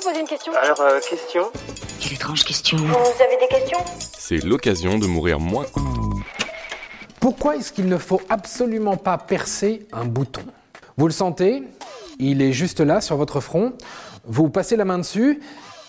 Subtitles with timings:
[0.00, 1.50] vous poser une question Alors, euh, question
[2.00, 2.76] Quelle étrange question.
[2.78, 3.78] Vous avez des questions?
[3.98, 5.66] C'est l'occasion de mourir moins.
[7.20, 10.42] Pourquoi est-ce qu'il ne faut absolument pas percer un bouton?
[10.96, 11.62] Vous le sentez?
[12.18, 13.74] Il est juste là sur votre front.
[14.24, 15.40] Vous passez la main dessus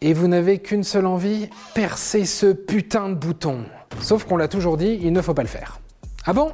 [0.00, 3.64] et vous n'avez qu'une seule envie percer ce putain de bouton.
[4.00, 5.80] Sauf qu'on l'a toujours dit, il ne faut pas le faire.
[6.26, 6.52] Ah bon?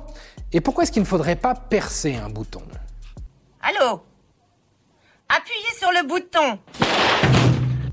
[0.53, 2.63] Et pourquoi est-ce qu'il ne faudrait pas percer un bouton?
[3.63, 4.01] Allô?
[5.35, 6.59] Appuyez sur le bouton.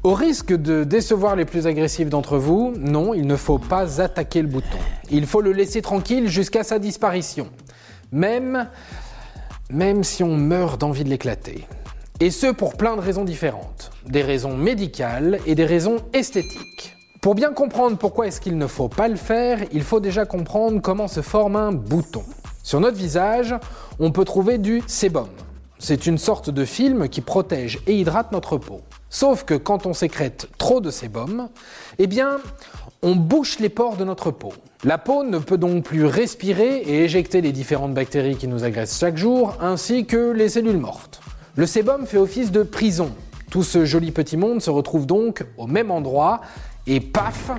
[0.04, 4.42] Au risque de décevoir les plus agressifs d'entre vous, non, il ne faut pas attaquer
[4.42, 4.78] le bouton.
[5.10, 7.48] Il faut le laisser tranquille jusqu'à sa disparition.
[8.12, 8.68] Même,
[10.04, 11.66] si on meurt d'envie de l'éclater.
[12.20, 13.92] Et ce pour plein de raisons différentes.
[14.06, 16.98] Des raisons médicales et des raisons esthétiques.
[17.22, 20.82] Pour bien comprendre pourquoi est-ce qu'il ne faut pas le faire, il faut déjà comprendre
[20.82, 22.26] comment se forme un bouton.
[22.64, 23.56] Sur notre visage,
[23.98, 25.30] on peut trouver du sébum.
[25.82, 28.82] C'est une sorte de film qui protège et hydrate notre peau.
[29.10, 31.48] Sauf que quand on sécrète trop de sébum,
[32.00, 32.40] eh bien,
[33.02, 34.52] on bouche les pores de notre peau.
[34.84, 39.00] La peau ne peut donc plus respirer et éjecter les différentes bactéries qui nous agressent
[39.00, 41.22] chaque jour, ainsi que les cellules mortes.
[41.56, 43.12] Le sébum fait office de prison.
[43.50, 46.42] Tout ce joli petit monde se retrouve donc au même endroit
[46.88, 47.52] et paf,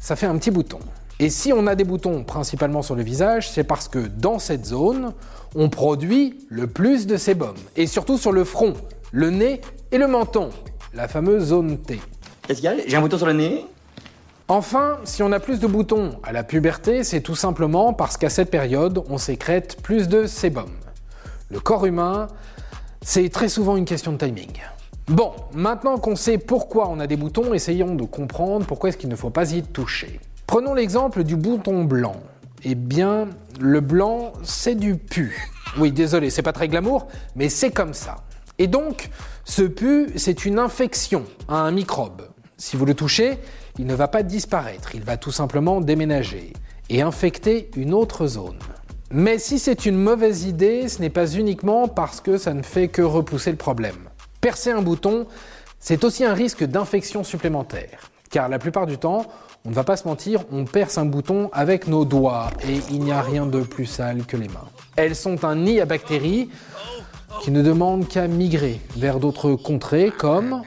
[0.00, 0.78] ça fait un petit bouton.
[1.20, 4.64] Et si on a des boutons principalement sur le visage, c'est parce que dans cette
[4.64, 5.14] zone,
[5.56, 7.56] on produit le plus de sébum.
[7.76, 8.74] Et surtout sur le front,
[9.10, 9.60] le nez
[9.90, 10.50] et le menton,
[10.94, 12.00] la fameuse zone T.
[12.46, 13.64] Qu'est-ce qu'il y a J'ai un bouton sur le nez?
[14.46, 18.30] Enfin, si on a plus de boutons à la puberté, c'est tout simplement parce qu'à
[18.30, 20.70] cette période, on sécrète plus de sébum.
[21.50, 22.28] Le corps humain,
[23.02, 24.52] c'est très souvent une question de timing.
[25.08, 29.08] Bon, maintenant qu'on sait pourquoi on a des boutons, essayons de comprendre pourquoi est-ce qu'il
[29.08, 30.20] ne faut pas y toucher.
[30.48, 32.16] Prenons l'exemple du bouton blanc.
[32.64, 33.28] Eh bien,
[33.60, 35.46] le blanc, c'est du pu.
[35.76, 38.24] Oui, désolé, c'est pas très glamour, mais c'est comme ça.
[38.58, 39.10] Et donc,
[39.44, 42.22] ce pu, c'est une infection à un microbe.
[42.56, 43.38] Si vous le touchez,
[43.78, 46.54] il ne va pas disparaître, il va tout simplement déménager
[46.88, 48.58] et infecter une autre zone.
[49.10, 52.88] Mais si c'est une mauvaise idée, ce n'est pas uniquement parce que ça ne fait
[52.88, 54.08] que repousser le problème.
[54.40, 55.26] Percer un bouton,
[55.78, 58.10] c'est aussi un risque d'infection supplémentaire.
[58.30, 59.26] Car la plupart du temps,
[59.64, 63.00] on ne va pas se mentir, on perce un bouton avec nos doigts et il
[63.00, 64.68] n'y a rien de plus sale que les mains.
[64.96, 66.50] Elles sont un nid à bactéries
[67.42, 70.62] qui ne demandent qu'à migrer vers d'autres contrées comme,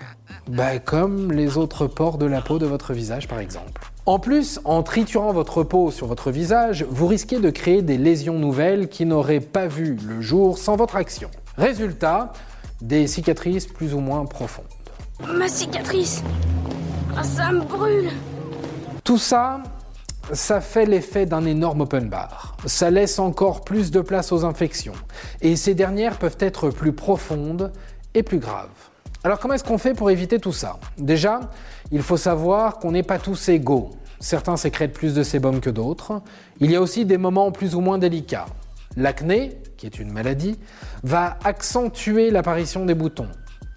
[0.47, 3.81] bah, comme les autres pores de la peau de votre visage par exemple.
[4.07, 8.39] En plus, en triturant votre peau sur votre visage, vous risquez de créer des lésions
[8.39, 11.29] nouvelles qui n'auraient pas vu le jour sans votre action.
[11.57, 12.33] Résultat,
[12.81, 14.65] des cicatrices plus ou moins profondes.
[15.27, 16.23] Ma cicatrice
[17.17, 18.09] Ah, Ça me brûle
[19.03, 19.61] Tout ça,
[20.31, 22.55] ça fait l'effet d'un énorme open bar.
[22.65, 24.93] Ça laisse encore plus de place aux infections.
[25.41, 27.71] Et ces dernières peuvent être plus profondes
[28.13, 28.69] et plus graves.
[29.23, 30.79] Alors comment est-ce qu'on fait pour éviter tout ça?
[30.97, 31.41] Déjà,
[31.91, 33.91] il faut savoir qu'on n'est pas tous égaux.
[34.19, 36.21] Certains sécrètent plus de sébum que d'autres.
[36.59, 38.47] Il y a aussi des moments plus ou moins délicats.
[38.97, 40.57] L'acné, qui est une maladie,
[41.03, 43.29] va accentuer l'apparition des boutons.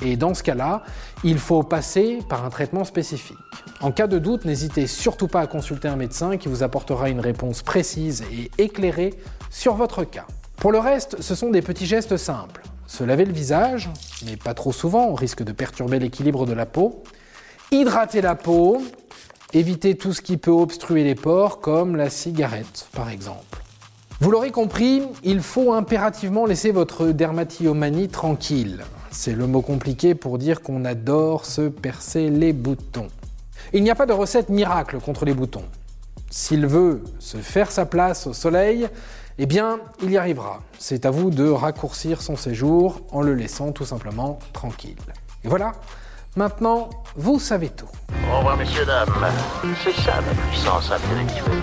[0.02, 0.82] Et dans ce cas-là,
[1.22, 3.38] il faut passer par un traitement spécifique.
[3.80, 7.20] En cas de doute, n'hésitez surtout pas à consulter un médecin qui vous apportera une
[7.20, 9.14] réponse précise et éclairée
[9.50, 10.26] sur votre cas.
[10.56, 12.62] Pour le reste, ce sont des petits gestes simples.
[12.86, 13.90] Se laver le visage,
[14.26, 17.02] mais pas trop souvent, au risque de perturber l'équilibre de la peau.
[17.70, 18.82] Hydrater la peau,
[19.52, 23.62] éviter tout ce qui peut obstruer les pores, comme la cigarette par exemple.
[24.20, 28.84] Vous l'aurez compris, il faut impérativement laisser votre dermatillomanie tranquille.
[29.16, 33.06] C'est le mot compliqué pour dire qu'on adore se percer les boutons.
[33.72, 35.64] Il n'y a pas de recette miracle contre les boutons.
[36.30, 38.88] S'il veut se faire sa place au soleil,
[39.38, 40.62] eh bien, il y arrivera.
[40.80, 44.96] C'est à vous de raccourcir son séjour en le laissant tout simplement tranquille.
[45.44, 45.72] Et voilà,
[46.34, 47.88] maintenant, vous savez tout.
[48.32, 49.08] Au revoir, messieurs, dames.
[49.84, 51.62] C'est ça ma puissance intellectuelle.